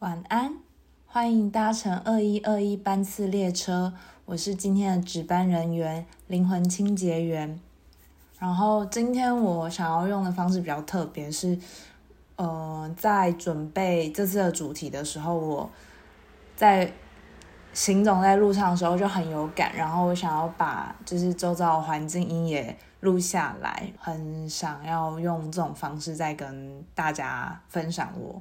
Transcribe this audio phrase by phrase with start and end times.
[0.00, 0.54] 晚安，
[1.06, 3.92] 欢迎搭乘二一二一班次列车。
[4.24, 7.60] 我是今天的值班人员，灵魂清洁员。
[8.38, 11.58] 然后今天我想要用的方式比较特别，是
[12.36, 15.70] 呃，在准备这次的主题的时候，我
[16.56, 16.90] 在
[17.74, 28.40] 行走在路上的时候就很有感，然后我想要把就是周遭的环境音也录下来，很想要用这种方式再跟大家分享我。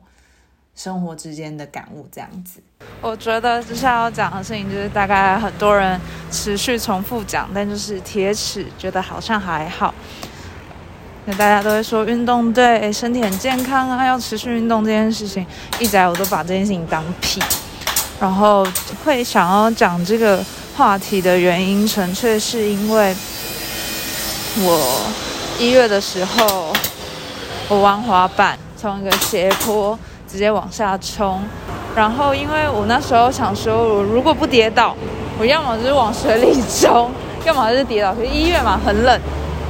[0.82, 2.62] 生活之间的感悟，这样子。
[3.02, 6.00] 我觉得接下来要讲的事情，就是大概很多人
[6.32, 9.94] 持续重复讲，但就是铁齿觉得好像还好。
[11.26, 15.46] 那大家都会说运动对身体很健康啊，要持续运动这件事情，
[15.80, 17.42] 一直我都把这件事情当屁。
[18.18, 18.66] 然后
[19.04, 20.42] 会想要讲这个
[20.78, 23.14] 话题的原因，纯粹是因为
[24.60, 25.12] 我
[25.60, 26.74] 一月的时候
[27.68, 30.00] 我玩滑板，从一个斜坡。
[30.32, 31.42] 直接往下冲，
[31.96, 34.96] 然后因为我那时候想说，我如果不跌倒，
[35.40, 37.10] 我要么就是往水里冲，
[37.46, 38.14] 要么就是跌倒。
[38.14, 39.20] 可是一月嘛，很冷，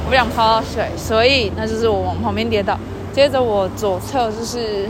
[0.04, 2.78] 我不想泡到水，所以那就是我往旁边跌倒。
[3.14, 4.86] 接着我左侧就是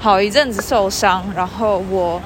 [0.00, 2.20] 好一阵子受伤，然后我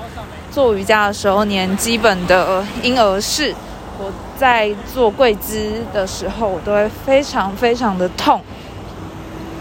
[0.51, 3.55] 做瑜伽的时候，连基本的婴儿式，
[4.01, 8.41] 我在做跪姿的时候，我都会非常非常的痛，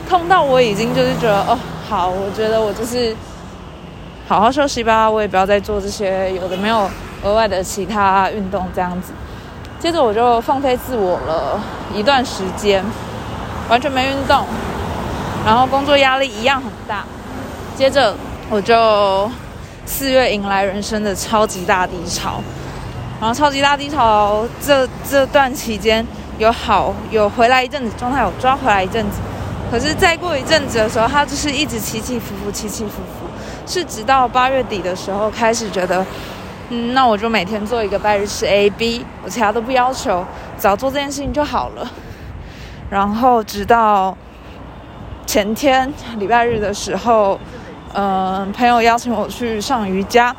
[0.10, 1.56] 痛到我已经就是觉得哦。
[1.90, 3.16] 好，我觉得我就是
[4.28, 6.90] 好好休息吧，我也不要再做这些有的没有
[7.24, 9.14] 额外的其他运动这样子。
[9.80, 11.58] 接着我就放飞自我了
[11.96, 12.84] 一段时间，
[13.70, 14.46] 完全没运动，
[15.46, 17.06] 然后工作压力一样很大。
[17.78, 18.14] 接着
[18.50, 19.32] 我就
[19.86, 22.42] 四月迎来人生的超级大低潮，
[23.22, 26.06] 然后超级大低潮这这段期间
[26.38, 29.20] 有好有回来一阵子，状态有抓回来一阵子。
[29.70, 33.28] 可是再过一阵子的时候，他就是一直起起伏伏，起起伏伏，
[33.66, 36.06] 是直到八月底的时候开始觉得，
[36.70, 40.26] 嗯，那我就每天做一个拜日式 A B，我其他都不要求，
[40.58, 41.92] 只要做这件事情就好了。
[42.90, 44.18] 然后直到
[45.26, 47.38] 前天礼拜日的时候，
[47.94, 50.34] 嗯，朋友邀请我去上瑜伽，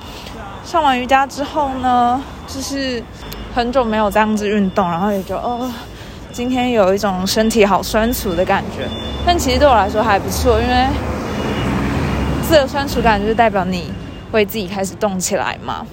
[0.65, 3.03] 上完瑜伽之后呢，就是
[3.55, 5.71] 很久没有这样子运动，然后也就哦。
[6.39, 8.87] 今天有一种身体好酸楚的感觉，
[9.27, 10.87] 但其实对我来说还不错，因为
[12.49, 13.91] 这个酸楚感就是代表你
[14.31, 15.85] 会自己开始动起来嘛。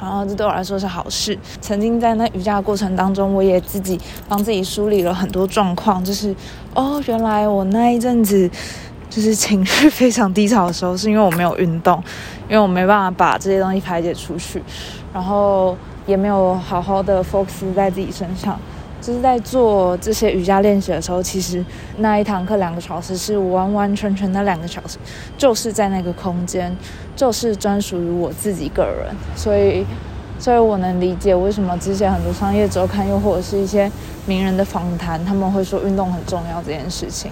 [0.00, 1.36] 然后这对我来说是好事。
[1.60, 6.32] 曾经在那瑜伽的过程当中，我也自己帮自己梳理了很多状况，就是
[6.72, 8.48] 哦，原来我那一阵子
[9.10, 12.00] 就是情绪非常低潮的时候，是因为我没有运动，
[12.48, 14.62] 因为我没办法把这些东西排解出去，
[15.12, 18.56] 然后也没有好好的 focus 在自己身上。
[19.04, 21.62] 就是在做这些瑜伽练习的时候，其实
[21.98, 24.96] 那一堂课两个小时是完完全全的两个小时，
[25.36, 26.74] 就是在那个空间，
[27.14, 29.14] 就是专属于我自己个人。
[29.36, 29.84] 所以，
[30.38, 33.92] 所以我能理解为什么之前很多商业周刊又或者是一些
[34.24, 37.30] 名人的访谈，他们会说运动很重要这件事情。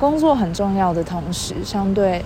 [0.00, 2.20] 工作很重要的同时，相对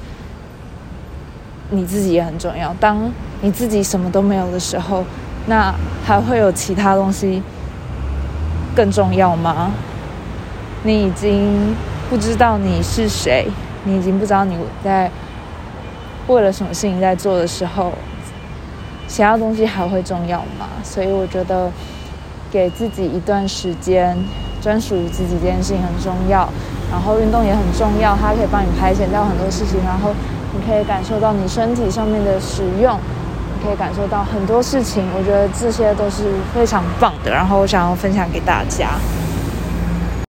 [1.68, 2.74] 你自己也很重要。
[2.80, 3.12] 当
[3.42, 5.04] 你自己什么都没有的时候，
[5.44, 7.42] 那还会有其他东西。
[8.76, 9.72] 更重要吗？
[10.84, 11.74] 你已经
[12.10, 13.48] 不知道你是谁，
[13.84, 15.10] 你已经不知道你在
[16.28, 17.92] 为了什么事情在做的时候，
[19.08, 20.68] 其他东西还会重要吗？
[20.84, 21.72] 所以我觉得
[22.52, 24.16] 给自己一段时间，
[24.60, 26.48] 专属于自己这件事情很重要。
[26.92, 30.10] 然后运动也很重要，它可以帮你排遣掉很多事情，然后
[30.54, 33.00] 你可以感受到你身体上面的使用。
[33.66, 36.22] 可以感受到很多事情，我觉得这些都是
[36.54, 37.32] 非常棒的。
[37.32, 38.90] 然后我想要分享给大家。